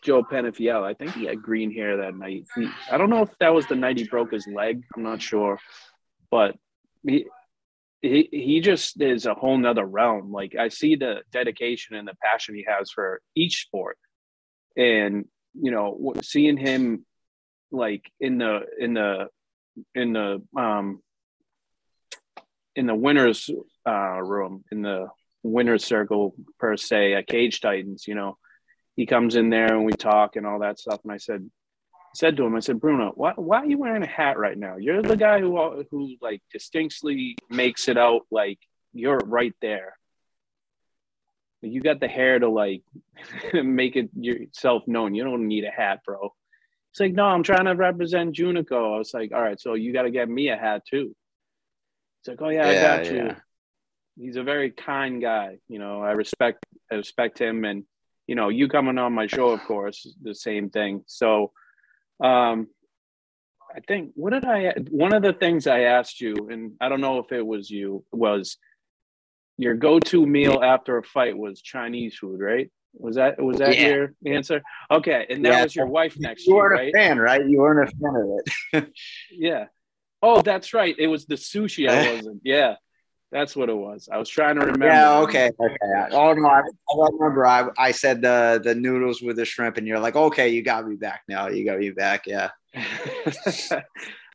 [0.03, 0.83] Joe Penafiel.
[0.83, 2.45] I think he had green hair that night.
[2.55, 4.83] He, I don't know if that was the night he broke his leg.
[4.95, 5.59] I'm not sure,
[6.31, 6.57] but
[7.07, 7.27] he
[8.03, 10.31] he he just is a whole nother realm.
[10.31, 13.99] Like I see the dedication and the passion he has for each sport,
[14.77, 17.05] and you know, seeing him
[17.71, 19.29] like in the in the
[19.95, 21.03] in the um
[22.77, 23.49] in the winners
[23.87, 25.09] uh room in the
[25.43, 28.37] winner's circle per se at Cage Titans, you know,
[28.97, 31.01] he comes in there and we talk and all that stuff.
[31.05, 31.51] And I said,
[32.15, 34.77] said to him, I said, Bruno, why, why are you wearing a hat right now?
[34.77, 38.59] You're the guy who, who like distinctly makes it out like
[38.93, 39.97] you're right there.
[41.63, 42.83] You got the hair to like
[43.53, 45.15] make it yourself known.
[45.15, 46.33] You don't need a hat, bro.
[46.93, 48.95] It's like, no, I'm trying to represent Junico.
[48.95, 51.15] I was like, all right, so you got to get me a hat too.
[52.21, 53.35] It's like, oh yeah, I Yeah, got you yeah.
[54.19, 55.59] he's a very kind guy.
[55.69, 57.85] You know, I respect I respect him, and
[58.27, 61.03] you know, you coming on my show, of course, the same thing.
[61.07, 61.53] So,
[62.23, 62.69] um,
[63.75, 64.75] I think what did I?
[64.91, 68.05] One of the things I asked you, and I don't know if it was you,
[68.13, 68.57] was
[69.61, 72.71] your go-to meal after a fight was Chinese food, right?
[72.95, 73.87] Was that was that Yeah.
[73.89, 74.63] your answer?
[74.91, 75.63] Okay, and that Yeah.
[75.63, 76.89] was your wife next You to you, weren't right?
[76.89, 77.47] a fan, right?
[77.47, 78.93] You weren't a fan of it.
[79.31, 79.67] Yeah.
[80.23, 80.95] Oh, that's right.
[80.99, 81.89] It was the sushi.
[81.89, 82.41] I wasn't.
[82.45, 82.75] Yeah,
[83.31, 84.09] that's what it was.
[84.11, 84.87] I was trying to remember.
[84.87, 85.77] Yeah, okay, okay.
[86.13, 87.47] Oh no, I, I remember.
[87.47, 90.87] I, I said the the noodles with the shrimp, and you're like, okay, you got
[90.89, 91.49] me back now.
[91.49, 92.27] You got me back.
[92.27, 92.51] Yeah.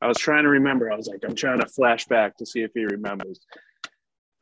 [0.02, 0.92] I was trying to remember.
[0.92, 3.40] I was like, I'm trying to flash back to see if he remembers.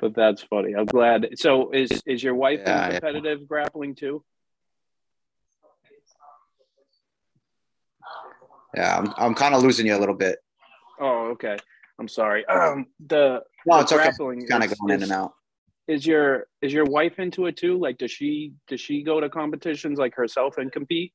[0.03, 0.75] But that's funny.
[0.75, 1.29] I'm glad.
[1.35, 2.99] So, is is your wife Yeah, in yeah.
[2.99, 4.21] competitive grappling too?
[8.75, 10.39] Yeah, I'm, I'm kind of losing you a little bit.
[10.99, 11.55] Oh, okay.
[11.99, 12.43] I'm sorry.
[12.49, 14.03] Um, the No, the it's okay.
[14.03, 15.31] grappling Kind of is- going in and out.
[15.87, 17.77] Is your is your wife into it too?
[17.77, 21.13] Like, does she does she go to competitions like herself and compete?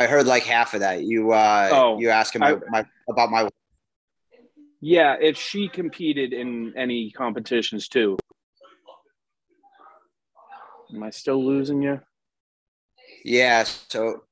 [0.00, 1.02] I heard like half of that.
[1.04, 3.48] You uh, Oh, you asked him I- about my, about my.
[4.80, 8.16] Yeah, if she competed in any competitions too.
[10.94, 12.00] Am I still losing you?
[13.26, 14.22] Yeah, so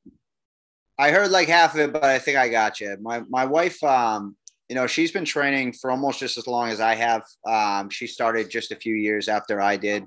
[0.98, 2.96] I heard like half of it, but I think I got you.
[3.02, 4.36] My my wife, um,
[4.70, 7.24] you know, she's been training for almost just as long as I have.
[7.46, 10.04] Um, she started just a few years after I did.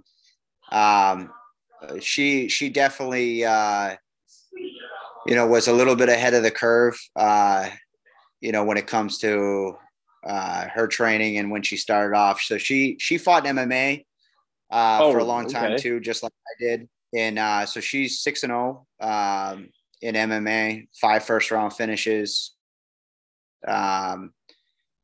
[0.71, 1.31] Um,
[1.99, 3.95] she she definitely uh,
[5.25, 6.97] you know was a little bit ahead of the curve.
[7.15, 7.69] Uh,
[8.39, 9.75] you know, when it comes to
[10.25, 12.41] uh, her training and when she started off.
[12.41, 14.05] So she she fought MMA
[14.71, 15.81] uh, for a Oh, long time okay.
[15.81, 16.89] too, just like I did.
[17.13, 19.69] And uh, so she's six and zero um,
[20.01, 22.55] in MMA, five first round finishes,
[23.67, 24.33] um,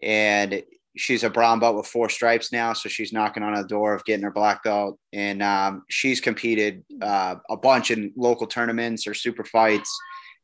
[0.01, 0.63] and
[0.97, 2.73] she's a brown belt with four stripes now.
[2.73, 6.83] So she's knocking on the door of getting her black belt, and um, she's competed
[7.01, 9.95] uh, a bunch in local tournaments or super fights.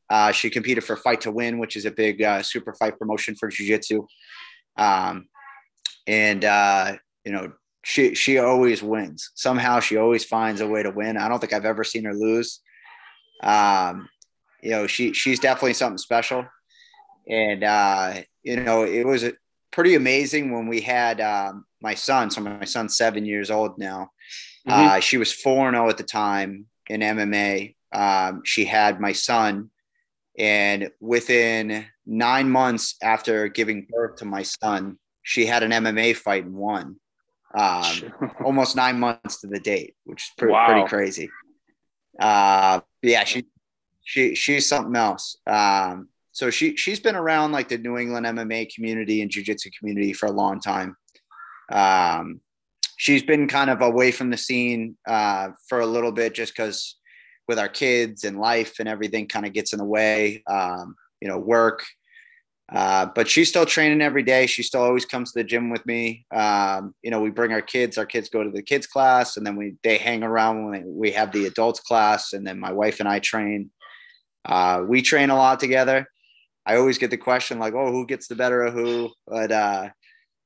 [0.10, 3.36] Uh, she competed for Fight to Win, which is a big uh, super fight promotion
[3.36, 4.06] for jiu-jitsu.
[4.78, 5.28] Um,
[6.08, 9.32] and uh, you know, she she always wins.
[9.36, 11.18] Somehow she always finds a way to win.
[11.18, 12.60] I don't think I've ever seen her lose.
[13.42, 14.08] Um,
[14.62, 16.46] you know, she she's definitely something special.
[17.28, 19.24] And uh, you know, it was
[19.74, 22.32] pretty amazing when we had um, my son.
[22.32, 24.12] So my son's seven years old now.
[24.66, 27.76] Uh, she was four and zero at the time in MMA.
[27.92, 29.70] Um, she had my son,
[30.40, 36.46] and within nine months after giving birth to my son, she had an MMA fight
[36.46, 36.96] and won.
[37.54, 38.14] Um,
[38.44, 40.68] almost nine months to the date, which is pretty, Wow.
[40.68, 41.30] pretty crazy.
[42.20, 43.46] Uh, yeah, she
[44.06, 45.38] she she's something else.
[45.46, 50.14] Um, so she she's been around like the New England MMA community and jiu-jitsu community
[50.14, 50.98] for a long time.
[51.72, 52.42] Um,
[52.98, 56.98] she's been kind of away from the scene uh, for a little bit just because
[57.48, 60.44] with our kids and life and everything kind of gets in the way.
[60.48, 61.84] Um, you know, work.
[62.72, 64.48] Uh, but she's still training every day.
[64.48, 66.26] She still always comes to the gym with me.
[66.34, 67.98] Um, you know, we bring our kids.
[67.98, 71.12] Our kids go to the kids class, and then we they hang around when we
[71.12, 73.70] have the adults class, and then my wife and I train.
[74.46, 76.08] Uh, we train a lot together.
[76.66, 79.90] I always get the question like, "Oh, who gets the better of who?" But uh,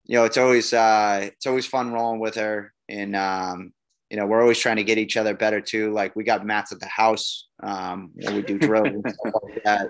[0.05, 3.73] you know, it's always uh, it's always fun rolling with her, and um,
[4.09, 5.91] you know, we're always trying to get each other better too.
[5.91, 9.63] Like we got mats at the house um, when we do drills and stuff like
[9.63, 9.89] that.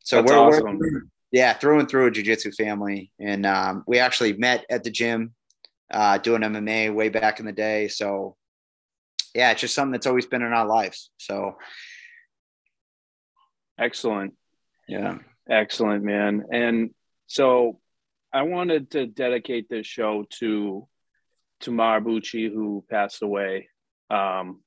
[0.00, 0.78] So That's we're, awesome.
[0.78, 4.90] we're yeah through and through a jiu-jitsu family, and um, we actually met at the
[4.90, 5.34] gym
[5.92, 7.88] uh, doing MMA way back in the day.
[7.88, 8.36] So
[9.34, 11.10] yeah, it's just something that's always been in our lives.
[11.18, 11.56] So
[13.78, 14.34] Excellent.
[14.88, 15.18] yeah.
[15.48, 16.44] Excellent, man.
[16.52, 16.90] And
[17.26, 17.80] so
[18.32, 20.88] I wanted to dedicate this show to
[21.60, 23.68] Tamar Bucci, who passed away,
[24.10, 24.60] um,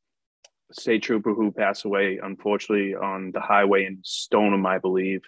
[0.71, 5.21] state trooper who passed away, unfortunately, on the highway in Stoneham, I believe.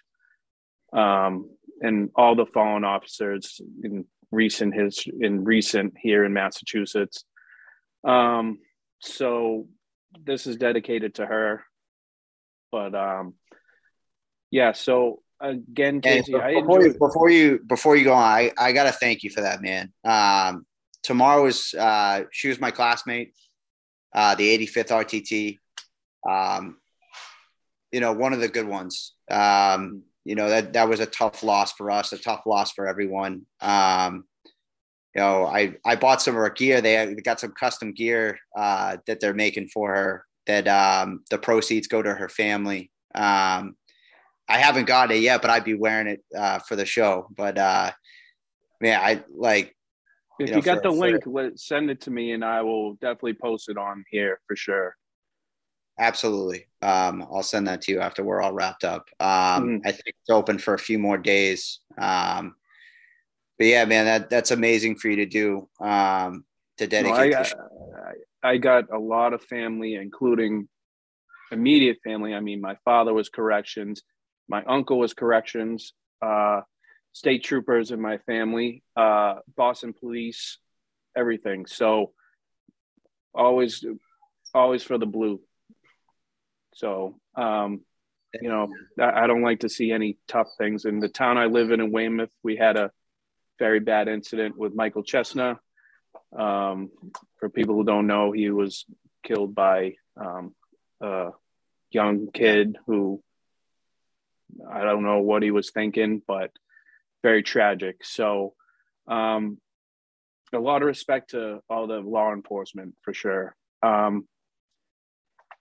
[0.94, 1.50] Um,
[1.82, 7.24] and all the fallen officers in recent his in recent here in Massachusetts.
[8.04, 8.60] Um,
[9.00, 9.68] so
[10.24, 11.64] this is dedicated to her.
[12.72, 13.36] But um,
[14.52, 18.72] yeah, so again, Casey, I before, you, before you before you go on, I, I
[18.72, 19.92] gotta thank you for that, man.
[20.04, 20.66] Um,
[21.04, 23.34] tomorrow is uh, she was my classmate,
[24.14, 25.58] uh, the 85th RTT.
[26.30, 26.78] Um,
[27.92, 29.14] you know, one of the good ones.
[29.30, 32.86] Um, you know that that was a tough loss for us, a tough loss for
[32.86, 33.46] everyone.
[33.62, 34.26] Um,
[35.16, 36.82] you know, I I bought some of her gear.
[36.82, 40.26] They got some custom gear uh, that they're making for her.
[40.46, 42.92] That um, the proceeds go to her family.
[43.16, 43.78] Um,
[44.50, 47.28] I haven't got it yet, but I'd be wearing it uh, for the show.
[47.36, 47.92] But uh,
[48.82, 49.76] man, I like
[50.40, 52.94] If you you, got for- the link, let, send it to me, and I will
[52.96, 54.96] definitely post it on here for sure.
[56.00, 56.68] absolutely.
[56.84, 59.10] Um, I'll send that to you after we're all wrapped up.
[59.20, 59.82] Um, Mhm.
[59.84, 61.80] I think it's open for a few more days.
[61.98, 62.56] Um,
[63.58, 65.68] but yeah, man, that that's amazing for you to do.
[65.80, 66.46] Um,
[66.78, 67.34] to dedicate.
[67.34, 67.58] I, show.
[68.44, 70.70] I got a lot of family, including
[71.52, 72.36] immediate family.
[72.36, 74.04] I mean, my father was corrections,
[74.48, 76.62] my uncle was corrections, uh,
[77.14, 80.60] state troopers in my family, uh, Boston police,
[81.16, 81.66] everything.
[81.66, 82.14] So
[83.34, 83.84] always,
[84.54, 85.42] always for the blue.
[86.76, 87.82] So, um,
[88.40, 88.70] you know,
[89.00, 90.86] I, I don't like to see any tough things.
[90.86, 92.92] In the town I live in, in Weymouth, we had a
[93.58, 95.58] very bad incident with Michael Chesna.
[96.38, 96.92] Um,
[97.40, 98.86] for people who don't know, he was
[99.24, 100.54] killed by um,
[101.02, 101.32] a
[101.90, 103.24] young kid who
[104.72, 106.52] I don't know what he was thinking, but
[107.24, 108.04] very tragic.
[108.04, 108.54] So,
[109.08, 109.58] um,
[110.54, 113.56] a lot of respect to all the law enforcement for sure.
[113.84, 114.28] Um,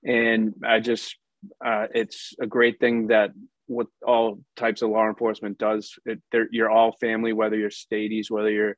[0.04, 1.16] and I just,
[1.64, 3.30] uh, it's a great thing that
[3.66, 5.94] what all types of law enforcement does.
[6.04, 6.20] It,
[6.52, 8.76] you're all family, whether you're stadies, whether you're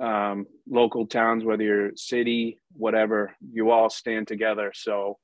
[0.00, 4.72] um, local towns, whether you're city, whatever, you all stand together.
[4.74, 5.18] So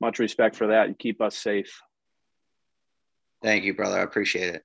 [0.00, 0.88] much respect for that.
[0.88, 1.80] You keep us safe.
[3.42, 3.98] Thank you, brother.
[3.98, 4.62] I appreciate it.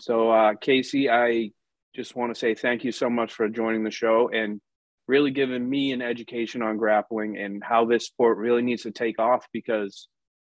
[0.00, 1.50] So, uh, Casey, I
[1.94, 4.60] just want to say thank you so much for joining the show and
[5.06, 9.18] really giving me an education on grappling and how this sport really needs to take
[9.18, 10.08] off because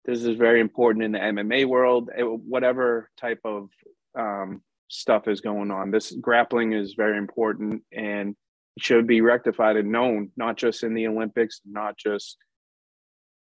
[0.06, 3.70] this is very important in the MMA world, eh, whatever type of
[4.18, 5.92] um, stuff is going on.
[5.92, 8.36] This grappling is very important and
[8.78, 12.38] it should be rectified and known, not just in the Olympics, not just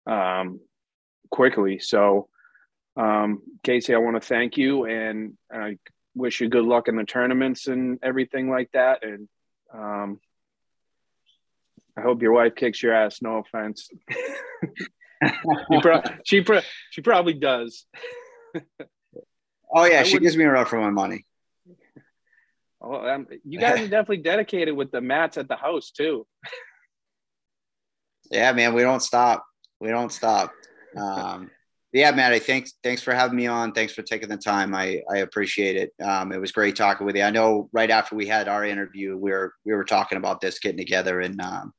[0.07, 0.59] um,
[1.31, 1.79] quickly.
[1.79, 2.29] So,
[2.97, 5.79] um, Casey, I want to thank you and I
[6.15, 9.05] wish you good luck in the tournaments and everything like that.
[9.05, 9.29] And
[9.73, 10.21] um,
[11.97, 13.21] I hope your wife kicks your ass.
[13.23, 13.91] No offense.
[15.23, 17.85] she, pro- she, pro- she probably does.
[19.75, 21.27] Oh yeah, I she wouldn't- gives me a run for my money.
[22.81, 26.27] Oh, um, you guys are definitely dedicated with the mats at the house too.
[28.31, 29.45] Yeah, man, we don't stop.
[29.81, 30.53] We don't stop.
[30.95, 31.51] Um,
[31.95, 33.73] yeah, Matt, thanks thanks for having me on.
[33.73, 34.75] Thanks for taking the time.
[34.75, 36.05] I I appreciate it.
[36.05, 37.23] Um, it was great talking with you.
[37.23, 40.59] I know right after we had our interview, we were we were talking about this
[40.59, 41.73] getting together and um,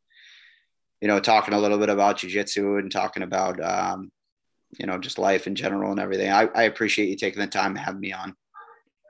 [1.02, 4.10] you know talking a little bit about jujitsu and talking about um,
[4.80, 6.32] you know just life in general and everything.
[6.32, 8.36] I, I appreciate you taking the time to have me on.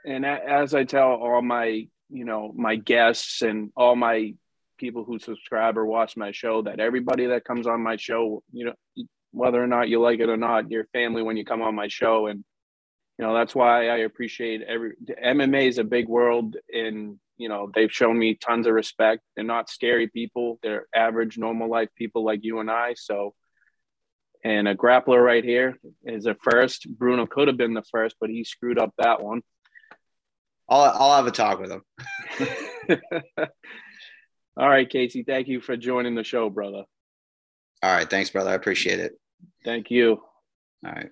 [0.06, 4.36] And as I tell all my, you know, my guests and all my
[4.78, 8.66] people who subscribe or watch my show, that everybody that comes on my show, you
[8.66, 8.74] know,
[9.36, 11.88] whether or not you like it or not, your family when you come on my
[11.88, 12.28] show.
[12.28, 12.44] And,
[13.18, 17.70] you know, that's why I appreciate every MMA is a big world and, you know,
[17.74, 19.22] they've shown me tons of respect.
[19.36, 20.58] They're not scary people.
[20.64, 22.94] They're average, normal life people like you and I.
[22.96, 23.36] So,
[24.44, 26.88] and a grappler right here is a first.
[26.90, 29.42] Bruno could have been the first, but he screwed up that one.
[30.70, 31.84] I'll I'll have a talk with him.
[34.58, 35.24] All right, Casey.
[35.24, 36.84] Thank you for joining the show, brother.
[37.84, 38.52] All right, thanks, brother.
[38.52, 39.20] I appreciate it.
[39.64, 40.22] Thank you.
[40.86, 41.10] All right.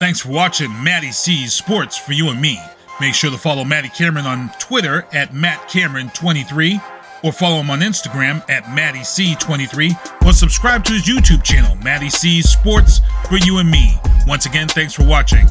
[0.00, 2.60] Thanks for watching Matty C's Sports for you and me.
[3.00, 6.82] Make sure to follow Matty Cameron on Twitter at MattCameron23
[7.24, 12.50] or follow him on Instagram at MattyC23 or subscribe to his YouTube channel, Matty C's
[12.50, 13.98] Sports for you and me.
[14.26, 15.46] Once again, thanks for watching.